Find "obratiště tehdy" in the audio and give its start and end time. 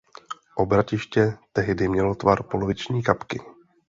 0.55-1.87